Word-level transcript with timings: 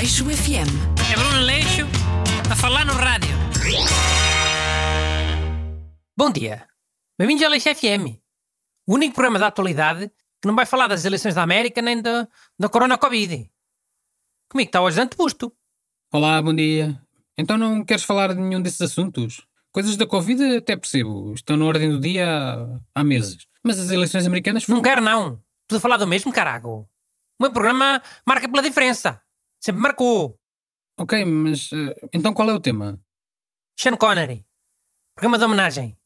Aleixo 0.00 0.24
FM. 0.24 0.72
É 1.12 1.14
Bruno 1.14 1.40
Leixo 1.42 1.82
a 2.50 2.56
falar 2.56 2.86
no 2.86 2.94
rádio. 2.94 3.36
Bom 6.16 6.30
dia. 6.32 6.66
Bem-vindos 7.18 7.44
ao 7.44 7.50
Leixo 7.50 7.68
FM. 7.68 8.16
O 8.88 8.94
único 8.94 9.14
programa 9.14 9.38
da 9.38 9.48
atualidade 9.48 10.10
que 10.40 10.48
não 10.48 10.56
vai 10.56 10.64
falar 10.64 10.86
das 10.86 11.04
eleições 11.04 11.34
da 11.34 11.42
América 11.42 11.82
nem 11.82 12.00
da, 12.00 12.26
da 12.58 12.70
Corona 12.70 12.96
Covid. 12.96 13.46
Comigo 14.50 14.68
está 14.70 14.80
o 14.80 14.86
ajudante 14.86 15.18
Busto. 15.18 15.52
Olá, 16.10 16.40
bom 16.40 16.54
dia. 16.54 16.98
Então 17.36 17.58
não 17.58 17.84
queres 17.84 18.02
falar 18.02 18.32
de 18.32 18.40
nenhum 18.40 18.62
desses 18.62 18.80
assuntos? 18.80 19.46
Coisas 19.70 19.98
da 19.98 20.06
Covid 20.06 20.56
até 20.56 20.78
percebo. 20.78 21.34
Estão 21.34 21.58
na 21.58 21.66
ordem 21.66 21.90
do 21.90 22.00
dia 22.00 22.26
há, 22.26 23.00
há 23.00 23.04
meses. 23.04 23.46
Mas 23.62 23.78
as 23.78 23.90
eleições 23.90 24.26
americanas 24.26 24.66
Não 24.66 24.80
quero, 24.80 25.02
não. 25.02 25.38
Tudo 25.68 25.76
a 25.76 25.80
falar 25.80 25.98
do 25.98 26.06
mesmo, 26.06 26.32
carago. 26.32 26.88
O 27.38 27.42
meu 27.42 27.52
programa 27.52 28.00
marca 28.26 28.48
pela 28.48 28.62
diferença. 28.62 29.20
Sempre 29.60 29.82
marcou. 29.82 30.40
Ok, 30.98 31.24
mas 31.24 31.70
eh, 31.72 32.08
então 32.12 32.32
qual 32.32 32.48
é 32.50 32.54
o 32.54 32.60
tema? 32.60 33.00
Sean 33.78 33.96
Connery. 33.96 34.46
Programa 35.14 35.38
de 35.38 35.44
homenagem. 35.44 35.98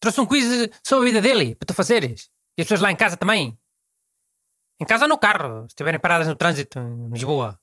Trouxe 0.00 0.20
um 0.20 0.26
quiz 0.26 0.44
sobre 0.84 1.08
a 1.08 1.12
vida 1.12 1.20
dele 1.20 1.54
para 1.54 1.66
tu 1.66 1.74
fazeres. 1.74 2.30
E 2.56 2.62
as 2.62 2.66
pessoas 2.66 2.80
lá 2.80 2.90
em 2.90 2.96
casa 2.96 3.16
também. 3.16 3.58
Em 4.80 4.84
casa 4.84 5.04
ou 5.04 5.08
no 5.08 5.18
carro, 5.18 5.62
se 5.62 5.68
estiverem 5.68 6.00
paradas 6.00 6.28
no 6.28 6.36
trânsito 6.36 6.78
em 6.78 7.10
Lisboa. 7.10 7.60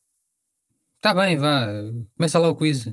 Tá 0.99 1.13
bem, 1.13 1.37
vá. 1.37 1.67
Começa 2.17 2.39
lá 2.39 2.49
o 2.49 2.55
quiz. 2.55 2.87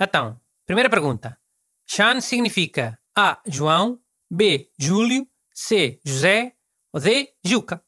Então, 0.00 0.40
primeira 0.64 0.90
pergunta. 0.90 1.40
Sean 1.88 2.20
significa 2.20 3.00
A. 3.16 3.40
João, 3.46 4.00
B. 4.30 4.70
Júlio, 4.78 5.28
C. 5.52 6.00
José 6.04 6.56
ou 6.92 7.00
D. 7.00 7.34
Juca? 7.44 7.84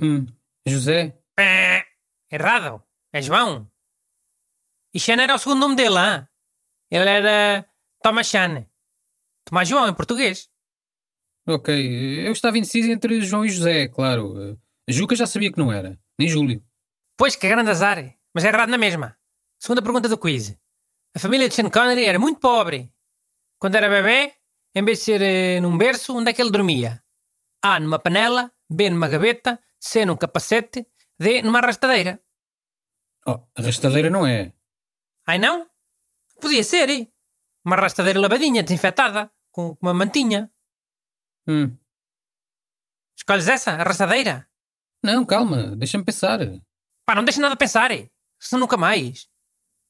Hum, 0.00 0.26
José? 0.66 1.22
Pé. 1.36 1.86
Errado. 2.30 2.82
É 3.12 3.22
João. 3.22 3.70
E 4.92 5.00
Sean 5.00 5.20
era 5.20 5.34
o 5.34 5.38
segundo 5.38 5.60
nome 5.60 5.76
dele, 5.76 5.96
hein? 5.98 6.28
Ele 6.90 7.08
era 7.08 7.68
Thomas 8.02 8.28
Sean. 8.28 8.66
Tomás 9.44 9.68
João 9.68 9.88
em 9.88 9.94
português. 9.94 10.48
Ok, 11.46 12.26
eu 12.26 12.32
estava 12.32 12.56
indeciso 12.56 12.90
entre 12.90 13.20
João 13.20 13.44
e 13.44 13.50
José, 13.50 13.88
claro. 13.88 14.58
Juca 14.88 15.14
já 15.14 15.26
sabia 15.26 15.52
que 15.52 15.58
não 15.58 15.72
era. 15.72 15.98
Nem 16.18 16.28
Júlio. 16.28 16.64
Pois, 17.16 17.36
que 17.36 17.48
grande 17.48 17.70
azar. 17.70 18.14
Mas 18.32 18.44
é 18.44 18.48
errado 18.48 18.70
na 18.70 18.78
mesma. 18.78 19.16
Segunda 19.58 19.82
pergunta 19.82 20.08
do 20.08 20.18
quiz. 20.18 20.56
A 21.14 21.18
família 21.18 21.48
de 21.48 21.54
Sean 21.54 21.70
Connery 21.70 22.04
era 22.04 22.18
muito 22.18 22.40
pobre. 22.40 22.92
Quando 23.58 23.76
era 23.76 23.88
bebê, 23.88 24.32
em 24.74 24.84
vez 24.84 24.98
de 24.98 25.04
ser 25.04 25.22
eh, 25.22 25.60
num 25.60 25.76
berço, 25.76 26.16
onde 26.16 26.30
é 26.30 26.32
que 26.32 26.42
ele 26.42 26.50
dormia? 26.50 27.02
A. 27.62 27.78
Numa 27.78 27.98
panela. 27.98 28.50
B. 28.68 28.90
Numa 28.90 29.08
gaveta. 29.08 29.60
C. 29.78 30.04
Num 30.04 30.16
capacete. 30.16 30.86
D. 31.18 31.42
Numa 31.42 31.58
arrastadeira. 31.58 32.20
Oh, 33.26 33.40
a 33.54 33.62
rastadeira 33.62 34.10
não 34.10 34.26
é. 34.26 34.52
Ai 35.26 35.38
não? 35.38 35.68
Podia 36.40 36.62
ser, 36.62 36.88
hein? 36.90 37.12
Uma 37.64 37.76
arrastadeira 37.76 38.20
lavadinha, 38.20 38.62
desinfetada, 38.62 39.30
com 39.50 39.76
uma 39.80 39.94
mantinha. 39.94 40.52
Hum. 41.48 41.76
Escolhes 43.16 43.48
essa, 43.48 43.72
arrastadeira? 43.72 44.48
Não, 45.02 45.24
calma, 45.24 45.74
deixa-me 45.76 46.04
pensar. 46.04 46.38
Pá, 47.06 47.14
não 47.14 47.24
deixa 47.24 47.40
nada 47.40 47.56
pensar, 47.56 47.90
hein? 47.90 48.10
senão 48.38 48.60
nunca 48.60 48.76
mais. 48.76 49.28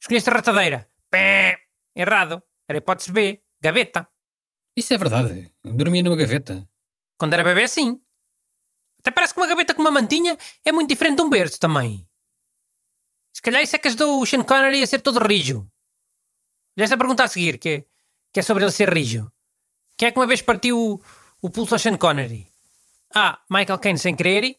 Escolheste 0.01 0.31
a 0.31 0.33
arrastadeira. 0.33 0.91
Pé! 1.11 1.59
Errado. 1.97 2.43
Era 2.69 2.79
hipótese 2.79 3.13
B, 3.13 3.43
gaveta. 3.61 4.09
Isso 4.77 4.95
é 4.95 4.99
verdade. 4.99 5.53
Dormia 5.63 6.03
numa 6.03 6.17
gaveta. 6.17 6.69
Quando 7.19 7.35
era 7.35 7.45
bebê, 7.45 7.69
sim. 7.69 8.01
Até 9.05 9.11
parece 9.11 9.35
que 9.35 9.41
uma 9.41 9.47
gaveta 9.47 9.75
com 9.75 9.83
uma 9.83 9.91
mantinha 9.91 10.39
é 10.65 10.73
muito 10.73 10.89
diferente 10.89 11.17
de 11.17 11.23
um 11.23 11.29
berço 11.29 11.61
também. 11.61 12.09
Se 13.37 13.43
calhar 13.43 13.63
isso 13.63 13.77
é 13.77 13.79
que 13.79 13.89
ajudou 13.89 14.19
o 14.19 14.25
Sean 14.25 14.43
Connery 14.43 14.83
a 14.83 14.87
ser 14.87 15.03
todo 15.03 15.19
rijo. 15.19 15.71
Esta 16.75 16.97
pergunta 16.97 17.23
a 17.23 17.29
seguir, 17.29 17.59
que 17.59 17.69
é, 17.69 17.85
que 18.33 18.41
é 18.41 18.43
sobre 18.43 18.65
ele 18.65 18.73
ser 18.73 18.89
rijo. 18.89 19.31
Quem 19.99 20.09
é 20.09 20.11
que 20.11 20.19
uma 20.19 20.27
vez 20.27 20.41
partiu 20.41 20.79
o, 20.79 21.03
o 21.43 21.51
pulso 21.51 21.75
ao 21.75 21.79
Sean 21.79 21.99
Connery? 21.99 22.51
A. 23.15 23.45
Michael 23.51 23.79
Caine 23.79 23.99
sem 23.99 24.17
querer. 24.17 24.59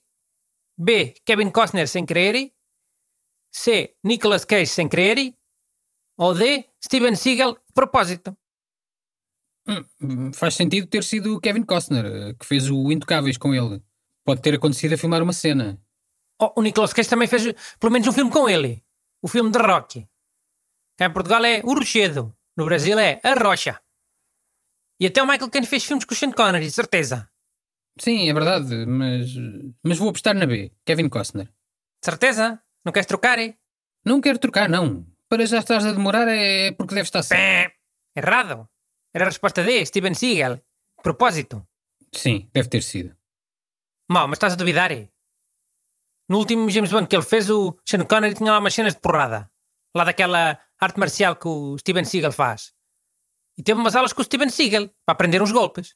B. 0.78 1.16
Kevin 1.25 1.50
Costner 1.50 1.88
sem 1.88 2.05
querer. 2.05 2.53
C. 3.51 3.97
Nicolas 4.03 4.45
Cage 4.45 4.67
sem 4.67 4.88
querer. 4.88 5.34
Ou 6.17 6.35
D. 6.35 6.69
Steven 6.85 7.16
Seagal 7.16 7.57
propósito. 7.73 8.38
Hum, 9.67 10.31
faz 10.34 10.53
sentido 10.53 10.85
ter 10.85 11.03
sido 11.03 11.39
Kevin 11.39 11.63
Costner, 11.63 12.05
eh, 12.05 12.34
que 12.35 12.45
fez 12.45 12.69
o 12.69 12.91
Intocáveis 12.91 13.38
com 13.38 13.51
ele. 13.51 13.81
Pode 14.25 14.41
ter 14.41 14.55
acontecido 14.55 14.93
a 14.93 14.97
filmar 14.97 15.21
uma 15.21 15.33
cena. 15.33 15.79
Oh, 16.41 16.51
o 16.57 16.61
Nicolas 16.61 16.91
Cage 16.91 17.07
também 17.07 17.27
fez 17.27 17.53
pelo 17.79 17.93
menos 17.93 18.07
um 18.07 18.11
filme 18.11 18.31
com 18.31 18.49
ele. 18.49 18.83
O 19.21 19.27
filme 19.27 19.51
de 19.51 19.59
Rocky. 19.59 20.09
Cá 20.97 21.05
em 21.05 21.13
Portugal 21.13 21.45
é 21.45 21.61
O 21.63 21.73
Rochedo. 21.75 22.35
No 22.57 22.65
Brasil 22.65 22.97
é 22.97 23.19
A 23.23 23.33
Rocha. 23.35 23.79
E 24.99 25.07
até 25.07 25.21
o 25.21 25.27
Michael 25.27 25.49
Caine 25.49 25.67
fez 25.67 25.83
filmes 25.83 26.05
com 26.05 26.13
o 26.13 26.17
Sean 26.17 26.31
Connery, 26.31 26.71
certeza. 26.71 27.29
Sim, 27.99 28.29
é 28.29 28.33
verdade, 28.33 28.85
mas. 28.85 29.33
Mas 29.83 29.97
vou 29.97 30.09
apostar 30.09 30.35
na 30.35 30.45
B, 30.45 30.71
Kevin 30.85 31.09
Costner. 31.09 31.51
Certeza? 32.03 32.61
Não 32.83 32.91
queres 32.91 33.07
trocar, 33.07 33.39
é? 33.39 33.57
Não 34.05 34.21
quero 34.21 34.39
trocar, 34.39 34.69
não. 34.69 35.05
Para 35.29 35.45
já 35.45 35.59
estás 35.59 35.85
a 35.85 35.91
demorar 35.91 36.27
é 36.27 36.71
porque 36.71 36.93
deve 36.95 37.07
estar 37.07 37.23
certo. 37.23 37.75
Errado. 38.15 38.69
Era 39.13 39.25
a 39.25 39.29
resposta 39.29 39.63
D, 39.63 39.85
Steven 39.85 40.13
Seagal. 40.13 40.61
Propósito. 41.01 41.65
Sim, 42.13 42.49
deve 42.53 42.69
ter 42.69 42.83
sido. 42.83 43.15
Mal, 44.09 44.27
mas 44.27 44.38
estás 44.38 44.53
a 44.53 44.55
duvidar, 44.55 44.91
é? 44.91 45.09
No 46.29 46.38
último 46.39 46.69
James 46.69 46.91
Bond 46.91 47.07
que 47.07 47.16
ele 47.16 47.23
fez, 47.23 47.49
o 47.49 47.77
Sean 47.85 48.05
Connery 48.05 48.35
tinha 48.35 48.51
lá 48.51 48.59
umas 48.59 48.73
cenas 48.73 48.95
de 48.95 49.01
porrada. 49.01 49.49
Lá 49.95 50.03
daquela 50.03 50.59
arte 50.79 50.99
marcial 50.99 51.35
que 51.35 51.47
o 51.47 51.77
Steven 51.77 52.03
Seagal 52.03 52.31
faz. 52.31 52.73
E 53.57 53.63
teve 53.63 53.79
umas 53.79 53.95
aulas 53.95 54.11
com 54.11 54.21
o 54.21 54.25
Steven 54.25 54.49
Seagal 54.49 54.89
para 55.05 55.13
aprender 55.13 55.41
uns 55.41 55.51
golpes. 55.51 55.95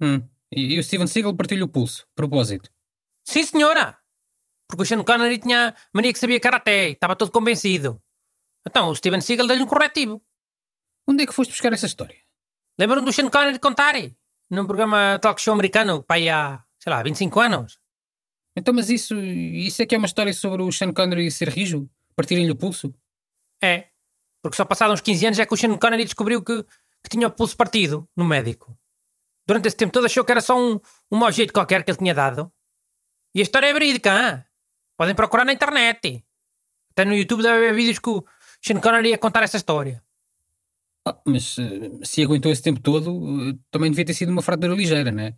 Hum. 0.00 0.22
E, 0.52 0.78
o 0.78 0.82
Steven 0.82 1.06
Seagal 1.06 1.36
partilha 1.36 1.64
o 1.64 1.68
pulso. 1.68 2.06
Propósito. 2.14 2.70
Sim, 3.24 3.44
senhora! 3.44 3.98
Porque 4.68 4.82
o 4.82 4.86
Sean 4.86 5.02
Connery 5.02 5.38
tinha 5.38 5.74
mania 5.92 6.12
que 6.12 6.18
sabia 6.18 6.40
karaté 6.40 6.90
e 6.90 6.92
estava 6.92 7.16
todo 7.16 7.32
convencido. 7.32 8.02
Então 8.66 8.88
o 8.88 8.94
Steven 8.94 9.20
Seagal 9.20 9.46
deu-lhe 9.46 9.62
um 9.62 9.66
corretivo. 9.66 10.22
Onde 11.08 11.22
é 11.22 11.26
que 11.26 11.32
foste 11.32 11.50
buscar 11.50 11.72
essa 11.72 11.86
história? 11.86 12.18
Lembram 12.78 13.02
do 13.02 13.12
Sean 13.12 13.30
Connery 13.30 13.58
contar? 13.58 13.94
Num 14.50 14.66
programa 14.66 15.18
talk 15.20 15.40
show 15.40 15.54
americano, 15.54 16.02
para 16.02 16.16
aí 16.16 16.28
há, 16.28 16.64
sei 16.80 16.90
lá, 16.90 17.02
25 17.02 17.38
anos. 17.40 17.78
Então, 18.56 18.74
mas 18.74 18.90
isso, 18.90 19.14
isso 19.20 19.80
é 19.82 19.86
que 19.86 19.94
é 19.94 19.98
uma 19.98 20.06
história 20.06 20.32
sobre 20.32 20.62
o 20.62 20.72
Sean 20.72 20.92
Connery 20.92 21.30
ser 21.30 21.48
rijo? 21.48 21.88
Partirem-lhe 22.16 22.50
o 22.50 22.56
pulso? 22.56 22.92
É. 23.62 23.88
Porque 24.42 24.56
só 24.56 24.64
passados 24.64 24.94
uns 24.94 25.00
15 25.00 25.26
anos 25.26 25.38
é 25.38 25.46
que 25.46 25.54
o 25.54 25.56
Sean 25.56 25.76
Connery 25.76 26.04
descobriu 26.04 26.42
que, 26.42 26.64
que 26.64 27.08
tinha 27.10 27.28
o 27.28 27.30
pulso 27.30 27.56
partido 27.56 28.08
no 28.16 28.24
médico. 28.24 28.76
Durante 29.46 29.68
esse 29.68 29.76
tempo 29.76 29.92
todo 29.92 30.06
achou 30.06 30.24
que 30.24 30.32
era 30.32 30.40
só 30.40 30.58
um, 30.58 30.80
um 31.10 31.16
mau 31.16 31.30
jeito 31.30 31.52
qualquer 31.52 31.84
que 31.84 31.90
ele 31.90 31.98
tinha 31.98 32.14
dado. 32.14 32.50
E 33.34 33.40
a 33.40 33.42
história 33.42 33.66
é 33.66 33.72
verídica, 33.72 34.10
hein? 34.10 34.44
Podem 34.96 35.14
procurar 35.14 35.44
na 35.44 35.52
internet. 35.52 36.24
Até 36.90 37.04
no 37.04 37.14
YouTube 37.14 37.42
deve 37.42 37.56
haver 37.56 37.74
vídeos 37.74 37.98
que 37.98 38.10
o 38.10 38.24
Sean 38.60 38.80
Connery 38.80 39.10
ia 39.10 39.18
contar 39.18 39.42
essa 39.42 39.56
história. 39.56 40.02
Ah, 41.06 41.18
mas 41.24 41.56
eh, 41.58 42.04
se 42.04 42.22
aguentou 42.22 42.52
esse 42.52 42.62
tempo 42.62 42.80
todo, 42.80 43.10
eh, 43.50 43.58
também 43.70 43.90
devia 43.90 44.04
ter 44.04 44.14
sido 44.14 44.30
uma 44.30 44.42
fratura 44.42 44.74
ligeira, 44.74 45.10
não 45.10 45.22
é? 45.22 45.34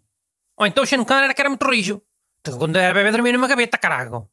Ou 0.57 0.67
então 0.67 0.85
o 0.85 0.87
Sean 0.87 1.05
Connery 1.05 1.25
era 1.25 1.35
que 1.35 1.41
era 1.41 1.49
muito 1.49 1.69
rijo. 1.69 2.03
Quando 2.59 2.77
era 2.77 2.93
bebê 2.93 3.11
dormia 3.13 3.33
numa 3.33 3.47
gaveta, 3.47 3.79
carago. 3.79 4.31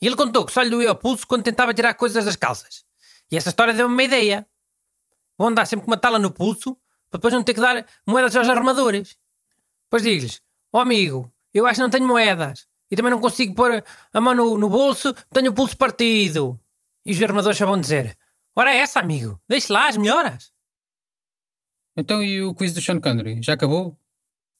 E 0.00 0.06
ele 0.06 0.16
contou 0.16 0.44
que 0.44 0.52
só 0.52 0.62
lhe 0.62 0.70
doía 0.70 0.92
o 0.92 0.96
pulso 0.96 1.26
quando 1.26 1.44
tentava 1.44 1.72
tirar 1.72 1.94
coisas 1.94 2.24
das 2.24 2.36
calças. 2.36 2.84
E 3.30 3.36
essa 3.36 3.48
história 3.48 3.72
deu-me 3.72 3.94
uma 3.94 4.02
ideia. 4.02 4.46
Vou 5.38 5.48
andar 5.48 5.66
sempre 5.66 5.84
com 5.84 5.90
uma 5.90 5.96
tala 5.96 6.18
no 6.18 6.30
pulso 6.30 6.76
para 7.10 7.18
depois 7.18 7.32
não 7.32 7.42
ter 7.42 7.54
que 7.54 7.60
dar 7.60 7.86
moedas 8.06 8.34
aos 8.36 8.48
armadores. 8.48 9.16
Depois 9.84 10.02
digo-lhes: 10.02 10.42
Ó 10.72 10.80
amigo, 10.80 11.32
eu 11.54 11.66
acho 11.66 11.76
que 11.76 11.82
não 11.82 11.90
tenho 11.90 12.06
moedas. 12.06 12.66
E 12.90 12.96
também 12.96 13.10
não 13.10 13.20
consigo 13.20 13.54
pôr 13.54 13.84
a 14.12 14.20
mão 14.20 14.34
no, 14.34 14.58
no 14.58 14.68
bolso, 14.68 15.12
tenho 15.30 15.50
o 15.50 15.54
pulso 15.54 15.76
partido. 15.76 16.60
E 17.04 17.12
os 17.12 17.22
armadores 17.22 17.56
já 17.56 17.66
vão 17.66 17.80
dizer: 17.80 18.16
Ora 18.54 18.72
é 18.72 18.78
essa, 18.78 19.00
amigo, 19.00 19.40
deixe 19.48 19.72
lá 19.72 19.88
as 19.88 19.96
melhoras. 19.96 20.52
Então 21.96 22.22
e 22.22 22.42
o 22.42 22.54
quiz 22.54 22.74
do 22.74 22.80
Sean 22.80 23.00
Connery? 23.00 23.42
Já 23.42 23.54
acabou? 23.54 23.98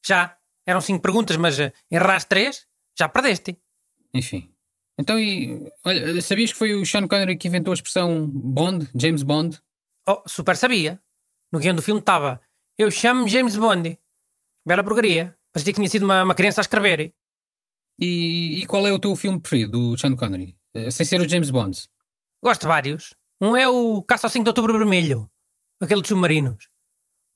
Já, 0.04 0.36
eram 0.66 0.80
cinco 0.80 1.00
perguntas, 1.00 1.36
mas 1.36 1.58
eh, 1.58 1.72
erraste 1.90 2.28
três, 2.28 2.66
já 2.98 3.08
perdeste. 3.08 3.56
Enfim. 4.12 4.52
Então 4.98 5.18
e. 5.18 5.70
Olha, 5.84 6.20
sabias 6.22 6.52
que 6.52 6.58
foi 6.58 6.74
o 6.74 6.84
Sean 6.84 7.06
Connery 7.06 7.36
que 7.36 7.48
inventou 7.48 7.70
a 7.72 7.74
expressão 7.74 8.26
Bond, 8.28 8.88
James 8.94 9.22
Bond? 9.22 9.60
Oh, 10.08 10.22
super 10.26 10.56
sabia. 10.56 11.00
No 11.52 11.58
guião 11.60 11.74
do 11.74 11.82
filme 11.82 12.00
estava: 12.00 12.40
Eu 12.78 12.90
chamo 12.90 13.28
James 13.28 13.56
Bond. 13.56 13.98
Bela 14.66 14.82
porcaria. 14.82 15.36
Parecia 15.52 15.72
que 15.72 15.78
tinha 15.78 15.88
sido 15.88 16.04
uma, 16.04 16.22
uma 16.24 16.34
criança 16.34 16.60
a 16.60 16.62
escrever. 16.62 17.14
E, 17.98 18.60
e 18.62 18.66
qual 18.66 18.86
é 18.86 18.92
o 18.92 18.98
teu 18.98 19.14
filme 19.16 19.40
preferido 19.40 19.72
do 19.92 19.98
Sean 19.98 20.16
Connery? 20.16 20.56
Eh, 20.74 20.90
Sem 20.90 21.06
ser 21.06 21.20
o 21.20 21.28
James 21.28 21.50
Bond? 21.50 21.88
Gosto 22.42 22.62
de 22.62 22.66
vários. 22.66 23.14
Um 23.40 23.56
é 23.56 23.68
o 23.68 24.02
Caça 24.02 24.26
ao 24.26 24.30
5 24.30 24.44
de 24.44 24.50
Outubro 24.50 24.72
Vermelho. 24.78 25.30
Aquele 25.80 26.00
dos 26.00 26.08
submarinos. 26.08 26.68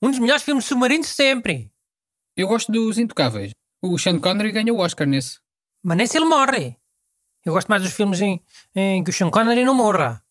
Um 0.01 0.09
dos 0.09 0.19
melhores 0.19 0.43
filmes 0.43 0.65
submarinos 0.65 1.07
de 1.07 1.13
sempre. 1.13 1.70
Eu 2.35 2.47
gosto 2.47 2.71
dos 2.71 2.97
Intocáveis. 2.97 3.51
O 3.81 3.97
Sean 3.97 4.19
Connery 4.19 4.51
ganhou 4.51 4.77
o 4.77 4.81
Oscar 4.81 5.07
nesse. 5.07 5.39
Mas 5.83 5.97
nem 5.97 6.07
se 6.07 6.17
ele 6.17 6.25
morre. 6.25 6.77
Eu 7.43 7.53
gosto 7.53 7.67
mais 7.67 7.81
dos 7.81 7.93
filmes 7.93 8.21
em, 8.21 8.41
em 8.75 9.03
que 9.03 9.09
o 9.09 9.13
Sean 9.13 9.29
Connery 9.29 9.65
não 9.65 9.73
morra. 9.73 10.23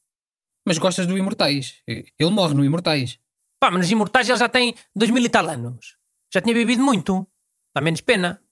Mas 0.66 0.78
gostas 0.78 1.06
do 1.06 1.18
Imortais. 1.18 1.82
Ele 1.86 2.30
morre 2.30 2.54
no 2.54 2.64
Imortais. 2.64 3.18
Pá, 3.58 3.70
mas 3.70 3.80
nos 3.80 3.90
Imortais 3.90 4.28
ele 4.28 4.38
já 4.38 4.48
tem 4.48 4.74
dois 4.94 5.10
mil 5.10 5.24
e 5.24 5.28
tal 5.28 5.48
anos. 5.48 5.96
Já 6.32 6.40
tinha 6.40 6.54
bebido 6.54 6.82
muito. 6.82 7.26
Dá 7.74 7.80
menos 7.80 8.00
pena. 8.00 8.42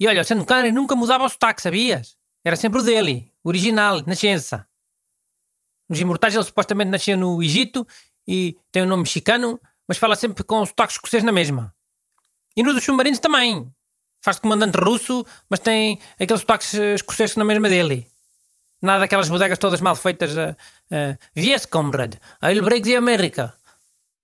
E 0.00 0.08
olha, 0.08 0.22
o 0.22 0.24
Sean 0.24 0.44
Connery 0.44 0.72
nunca 0.72 0.96
mudava 0.96 1.24
o 1.24 1.28
sotaque, 1.28 1.62
sabias? 1.62 2.16
Era 2.44 2.56
sempre 2.56 2.80
o 2.80 2.82
dele, 2.82 3.32
o 3.44 3.50
original, 3.50 4.02
nascença. 4.06 4.66
Nos 5.88 6.00
Imortais 6.00 6.34
ele 6.34 6.44
supostamente 6.44 6.90
nasceu 6.90 7.16
no 7.16 7.42
Egito 7.42 7.86
e 8.26 8.56
tem 8.72 8.82
um 8.82 8.86
nome 8.86 9.02
mexicano, 9.02 9.60
mas 9.86 9.98
fala 9.98 10.16
sempre 10.16 10.42
com 10.42 10.60
o 10.60 10.66
sotaque 10.66 10.92
escocês 10.92 11.22
na 11.22 11.32
mesma. 11.32 11.74
E 12.56 12.62
no 12.62 12.72
dos 12.74 12.84
submarinos 12.84 13.18
também. 13.20 13.70
Faz 14.22 14.36
de 14.36 14.42
comandante 14.42 14.76
russo, 14.76 15.24
mas 15.48 15.60
tem 15.60 15.98
aqueles 16.18 16.40
sotaques 16.40 16.74
escoceses 16.74 17.36
na 17.36 17.44
mesma 17.44 17.68
dele. 17.68 18.06
Nada 18.82 19.00
daquelas 19.00 19.28
bodegas 19.28 19.58
todas 19.58 19.80
mal 19.80 19.94
feitas. 19.96 20.34
Uh, 20.36 20.56
uh, 20.92 21.18
yes, 21.38 21.66
comrade, 21.66 22.18
I'll 22.42 22.62
break 22.62 22.82
the 22.82 22.96
America. 22.96 23.54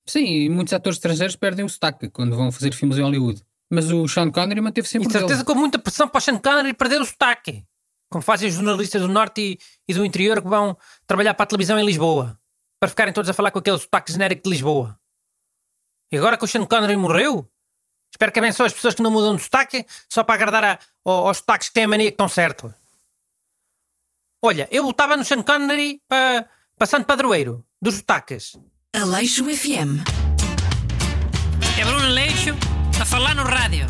Sim, 0.07 0.25
e 0.25 0.49
muitos 0.49 0.73
atores 0.73 0.97
estrangeiros 0.99 1.37
perdem 1.37 1.65
o 1.65 1.69
sotaque 1.69 2.09
quando 2.09 2.37
vão 2.37 2.53
fazer 2.53 2.73
filmes 2.73 2.97
em 2.99 3.03
Hollywood. 3.03 3.43
Mas 3.71 3.91
o 3.91 4.07
Sean 4.07 4.31
Connery 4.31 4.61
manteve 4.61 4.87
sempre 4.87 5.09
E 5.09 5.13
certeza 5.13 5.43
dele. 5.43 5.45
com 5.45 5.55
muita 5.55 5.79
pressão 5.79 6.09
para 6.09 6.19
o 6.19 6.21
Sean 6.21 6.39
Connery 6.39 6.73
perder 6.73 7.01
o 7.01 7.05
sotaque. 7.05 7.65
Como 8.09 8.23
fazem 8.23 8.49
os 8.49 8.55
jornalistas 8.55 9.03
do 9.03 9.09
Norte 9.09 9.41
e, 9.41 9.59
e 9.89 9.95
do 9.95 10.05
interior 10.05 10.41
que 10.41 10.49
vão 10.49 10.77
trabalhar 11.07 11.35
para 11.35 11.43
a 11.45 11.47
televisão 11.47 11.79
em 11.79 11.85
Lisboa. 11.85 12.39
Para 12.79 12.89
ficarem 12.89 13.13
todos 13.13 13.29
a 13.29 13.35
falar 13.35 13.51
com 13.51 13.59
aquele 13.59 13.79
sotaque 13.79 14.13
genérico 14.13 14.45
de 14.45 14.51
Lisboa. 14.51 14.97
E 16.13 16.17
agora 16.17 16.37
que 16.37 16.45
o 16.45 16.47
Sean 16.47 16.65
Connery 16.65 16.97
morreu, 16.97 17.51
espero 18.17 18.33
que 18.33 18.39
abençoe 18.39 18.67
as 18.67 18.73
pessoas 18.73 18.95
que 18.95 19.03
não 19.03 19.11
mudam 19.11 19.37
de 19.37 19.43
sotaque 19.43 19.85
só 20.09 20.25
para 20.25 20.35
agradar 20.35 20.65
a- 20.65 20.79
ao- 21.05 21.29
aos 21.29 21.37
sotaques 21.39 21.69
que 21.69 21.75
têm 21.75 21.85
a 21.85 21.89
mania 21.89 22.07
que 22.11 22.15
estão 22.15 22.29
certo. 22.29 22.75
Olha, 24.43 24.67
eu 24.71 24.83
votava 24.85 25.17
no 25.17 25.25
Sean 25.25 25.43
Connery 25.43 26.01
para, 26.09 26.49
para 26.77 26.87
Santo 26.87 27.07
Padroeiro, 27.07 27.65
dos 27.81 27.97
sotaques. 27.97 28.57
Aleixo 28.95 29.45
FM. 29.45 30.01
É 31.79 31.85
Bruno 31.85 32.09
Leixo 32.09 32.51
a 33.01 33.05
falar 33.05 33.35
no 33.35 33.45
rádio. 33.45 33.87